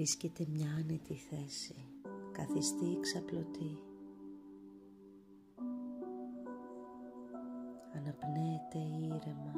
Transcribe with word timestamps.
Βρίσκεται 0.00 0.46
μια 0.48 0.70
άνετη 0.70 1.14
θέση, 1.14 1.74
καθιστή 2.32 2.98
ξαπλωτή. 3.00 3.78
Αναπνέεται 7.96 8.78
ήρεμα. 8.78 9.52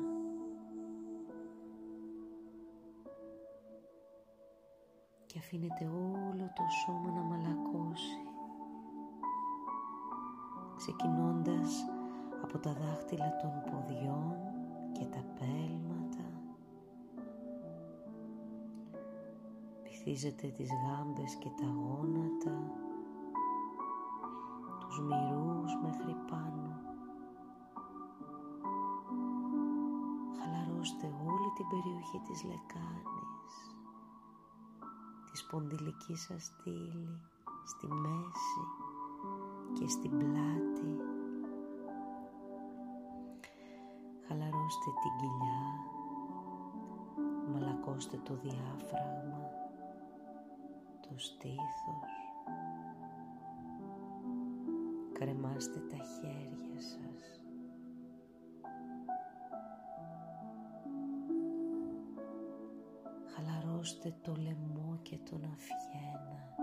Και 5.26 5.38
αφήνεται 5.38 5.84
όλο 5.84 6.52
το 6.54 6.62
σώμα 6.84 7.10
να 7.10 7.22
μαλακώσει. 7.22 8.18
Ξεκινώντας 10.76 11.84
από 12.42 12.58
τα 12.58 12.72
δάχτυλα 12.72 13.36
των 13.36 13.62
ποδιών 13.70 14.36
και 14.92 15.04
τα 15.04 15.24
πέλματα 15.38 16.31
βυθίζεται 20.04 20.46
τις 20.46 20.68
γάμπες 20.82 21.34
και 21.34 21.48
τα 21.48 21.66
γόνατα 21.66 22.56
τους 24.80 25.00
μυρούς 25.00 25.72
μέχρι 25.82 26.16
πάνω. 26.30 26.80
Χαλαρώστε 30.38 31.06
όλη 31.06 31.50
την 31.56 31.66
περιοχή 31.68 32.18
της 32.28 32.44
λεκάνης 32.44 33.54
της 35.30 35.40
σπονδυλική 35.40 36.16
σας 36.16 36.44
στήλη 36.44 37.20
στη 37.64 37.86
μέση 37.86 38.64
και 39.72 39.88
στην 39.88 40.10
πλάτη. 40.18 40.96
Χαλαρώστε 44.26 44.90
την 45.02 45.12
κοιλιά, 45.18 45.64
μαλακώστε 47.52 48.16
το 48.16 48.34
διάφραγμα, 48.34 49.61
το 51.08 51.18
στήθος, 51.18 52.12
κρεμάστε 55.12 55.78
τα 55.78 55.96
χέρια 55.96 56.80
σας. 56.80 57.40
Χαλαρώστε 63.26 64.14
το 64.22 64.34
λαιμό 64.36 64.98
και 65.02 65.18
τον 65.30 65.44
αφιένα. 65.44 66.54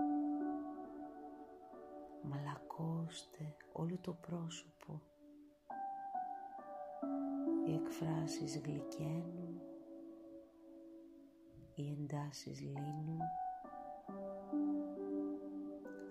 Μαλακώστε 2.22 3.56
όλο 3.72 3.98
το 4.00 4.12
πρόσωπο 4.12 5.00
οι 7.70 7.74
εκφράσεις 7.74 8.60
γλυκαίνουν, 8.64 9.60
οι 11.74 11.90
εντάσεις 11.92 12.60
λύνουν, 12.60 13.20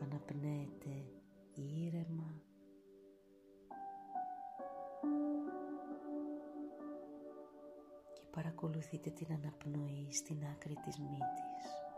αναπνέεται 0.03 1.05
ήρεμα, 1.53 2.41
και 8.13 8.21
παρακολουθείτε 8.31 9.09
την 9.09 9.27
αναπνοή 9.31 10.07
στην 10.11 10.45
άκρη 10.45 10.73
της 10.73 10.99
μύτης. 10.99 11.88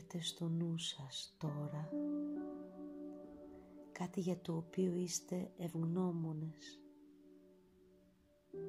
Φέρτε 0.00 0.22
στο 0.22 0.48
νου 0.48 0.78
σας 0.78 1.34
τώρα 1.38 1.88
κάτι 3.92 4.20
για 4.20 4.40
το 4.40 4.56
οποίο 4.56 4.94
είστε 4.94 5.50
ευγνώμονες. 5.56 6.80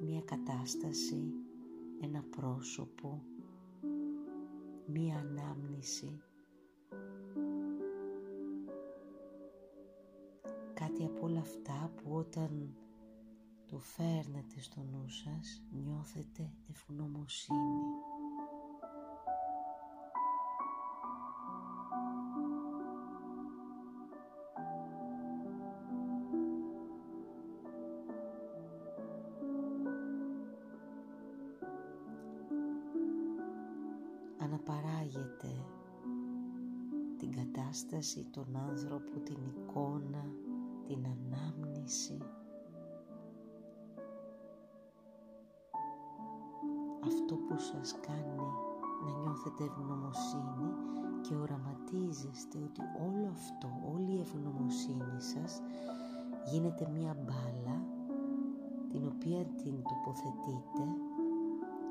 Μία 0.00 0.20
κατάσταση, 0.20 1.32
ένα 2.00 2.24
πρόσωπο, 2.30 3.22
μία 4.86 5.16
ανάμνηση. 5.18 6.22
Κάτι 10.74 11.04
από 11.04 11.26
όλα 11.26 11.40
αυτά 11.40 11.92
που 11.96 12.14
όταν 12.14 12.76
το 13.66 13.78
φέρνετε 13.78 14.60
στο 14.60 14.80
νου 14.80 15.08
σας 15.08 15.62
νιώθετε 15.70 16.52
ευγνωμοσύνη. 16.70 18.11
Την 37.22 37.32
κατάσταση, 37.32 38.26
τον 38.30 38.56
άνθρωπο, 38.70 39.18
την 39.24 39.36
εικόνα, 39.50 40.24
την 40.86 41.06
ανάμνηση. 41.14 42.18
Αυτό 47.04 47.34
που 47.34 47.58
σας 47.58 47.94
κάνει 48.06 48.46
να 49.04 49.10
νιώθετε 49.20 49.64
ευγνωμοσύνη 49.64 50.70
και 51.20 51.34
οραματίζεστε 51.34 52.58
ότι 52.58 52.82
όλο 53.06 53.28
αυτό, 53.30 53.68
όλη 53.94 54.12
η 54.12 54.20
ευγνωμοσύνη 54.20 55.20
σας 55.32 55.60
γίνεται 56.50 56.88
μία 56.94 57.14
μπάλα 57.22 57.76
την 58.88 59.06
οποία 59.06 59.44
την 59.44 59.82
τοποθετείτε 59.82 60.84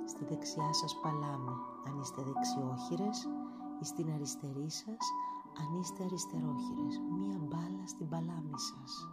στη 0.06 0.26
δεξιά 0.26 0.74
σας 0.74 1.00
παλάμη 1.02 1.56
αν 1.88 2.00
είστε 2.00 2.22
δεξιόχειρες 2.22 3.24
ή 3.24 3.41
στην 3.84 4.12
αριστερή 4.12 4.70
σας 4.70 5.04
αν 5.60 5.80
είστε 5.80 6.04
αριστερόχειρες. 6.04 7.02
Μία 7.18 7.38
μπάλα 7.40 7.88
στην 7.88 8.08
παλάμη 8.10 8.60
σας. 8.70 9.08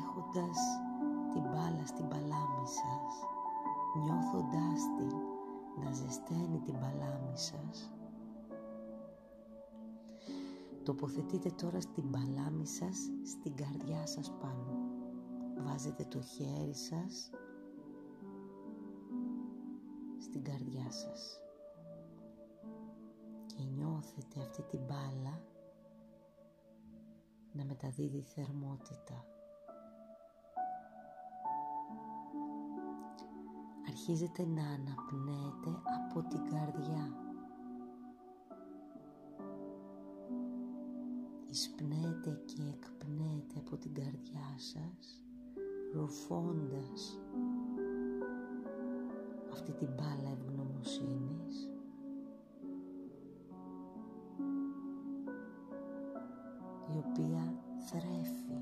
Έχοντας 0.00 0.58
την 1.32 1.42
μπάλα 1.42 1.86
στην 1.86 2.08
παλάμη 2.08 2.66
σας, 2.66 3.12
νιώθοντάς 4.02 4.80
την 4.96 5.16
να 5.84 5.92
ζεσταίνει 5.92 6.60
την 6.64 6.74
παλάμη 6.78 7.36
σας, 7.38 7.92
Τοποθετείτε 10.82 11.50
τώρα 11.50 11.80
στην 11.80 12.10
παλάμη 12.10 12.66
σας, 12.66 12.98
στην 13.24 13.54
καρδιά 13.54 14.06
σας 14.06 14.30
πάνω. 14.40 14.88
Βάζετε 15.64 16.04
το 16.04 16.20
χέρι 16.20 16.74
σας 16.74 17.30
στην 20.30 20.44
καρδιά 20.44 20.90
σας 20.90 21.40
και 23.46 23.62
νιώθετε 23.74 24.40
αυτή 24.40 24.62
την 24.62 24.80
μπάλα 24.86 25.42
να 27.52 27.64
μεταδίδει 27.64 28.22
θερμότητα. 28.22 29.24
Αρχίζετε 33.88 34.46
να 34.46 34.62
αναπνέετε 34.62 35.82
από 36.08 36.28
την 36.28 36.44
καρδιά 36.50 37.14
εισπνέτε 41.50 42.42
και 42.44 42.62
εκπνέτε 42.62 43.58
από 43.58 43.76
την 43.76 43.94
καρδιά 43.94 44.54
σας 44.56 45.24
ρουφώντας 45.92 47.18
αυτή 49.70 49.84
την 49.84 49.94
μπάλα 49.94 50.30
ευγνωμοσύνης. 50.30 51.68
Η 56.94 56.96
οποία 56.98 57.54
θρέφει 57.88 58.58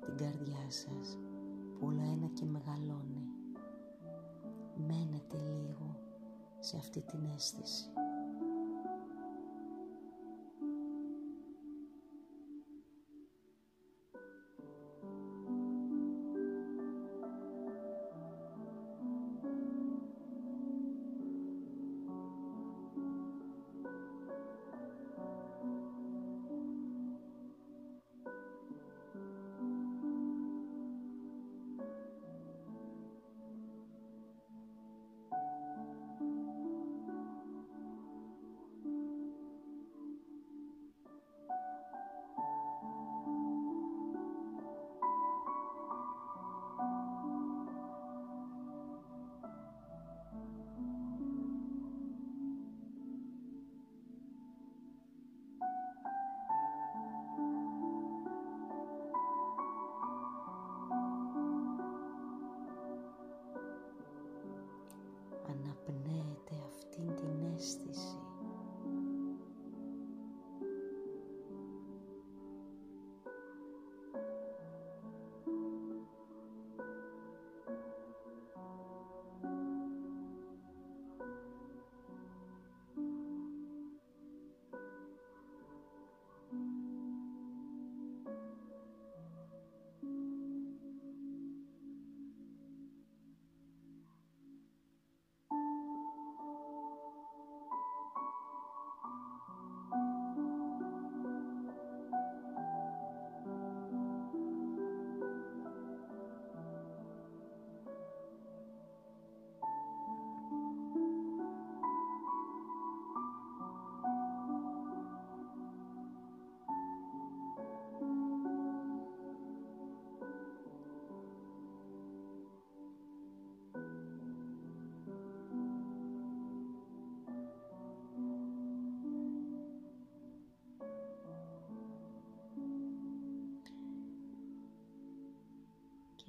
την 0.00 0.16
καρδιά 0.16 0.66
σας 0.68 1.18
που 1.78 1.86
όλο 1.86 2.00
ένα 2.00 2.26
και 2.26 2.44
μεγαλώνει. 2.44 3.28
Μένετε 4.76 5.36
λίγο 5.36 5.96
σε 6.58 6.76
αυτή 6.76 7.00
την 7.00 7.24
αίσθηση 7.34 7.93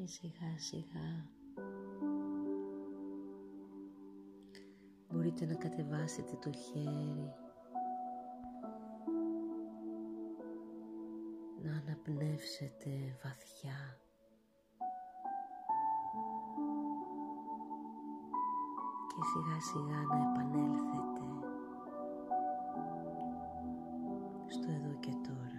και 0.06 0.12
σιγά 0.12 0.58
σιγά. 0.58 1.30
Μπορείτε 5.10 5.46
να 5.46 5.54
κατεβάσετε 5.54 6.38
το 6.42 6.52
χέρι. 6.52 7.34
Να 11.64 11.72
αναπνεύσετε 11.72 12.90
βαθιά. 13.24 14.00
Και 19.08 19.22
σιγά 19.34 19.60
σιγά 19.62 20.02
να 20.02 20.18
επανέλθετε 20.30 21.26
στο 24.48 24.72
εδώ 24.72 25.00
και 25.00 25.12
τώρα. 25.12 25.55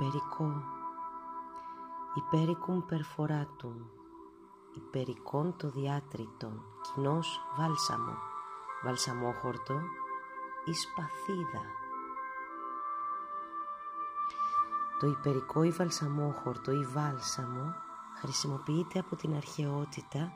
Υπερικό, 0.00 0.62
υπέρικουμ 2.14 2.80
περφοράτουμ, 2.86 3.76
υπερικόν 4.74 5.56
το 5.56 5.70
διάτριτον, 5.70 6.62
κοινός 6.82 7.40
βάλσαμο, 7.58 8.16
βαλσαμόχορτο 8.84 9.80
ή 10.64 10.72
σπαθίδα. 10.72 11.62
Το 14.98 15.06
υπερικό 15.06 15.62
ή 15.62 15.70
βαλσαμόχορτο 15.70 16.72
ή 16.72 16.84
βάλσαμο 16.84 17.74
χρησιμοποιείται 18.20 18.98
από 18.98 19.16
την 19.16 19.34
αρχαιότητα 19.34 20.32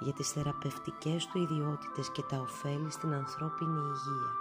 για 0.00 0.12
τις 0.12 0.30
θεραπευτικές 0.30 1.26
του 1.26 1.38
ιδιότητες 1.38 2.10
και 2.10 2.22
τα 2.22 2.36
ωφέλη 2.36 2.90
στην 2.90 3.14
ανθρώπινη 3.14 3.78
υγεία. 3.78 4.32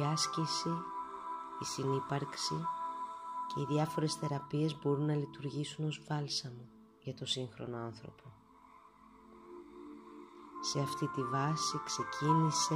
Η 0.00 0.12
άσκηση 0.12 0.82
η 1.62 1.64
συνύπαρξη 1.64 2.66
και 3.46 3.60
οι 3.60 3.64
διάφορες 3.64 4.14
θεραπείες 4.14 4.78
μπορούν 4.78 5.06
να 5.06 5.14
λειτουργήσουν 5.14 5.86
ως 5.86 6.02
βάλσαμο 6.08 6.68
για 7.00 7.14
το 7.14 7.26
σύγχρονο 7.26 7.76
άνθρωπο. 7.76 8.24
Σε 10.60 10.80
αυτή 10.80 11.06
τη 11.06 11.22
βάση 11.22 11.80
ξεκίνησε 11.84 12.74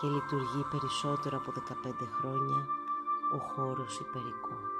και 0.00 0.06
λειτουργεί 0.06 0.64
περισσότερο 0.70 1.36
από 1.36 1.52
15 1.52 1.92
χρόνια 2.18 2.66
ο 3.34 3.38
χώρος 3.38 3.98
υπερικό. 3.98 4.75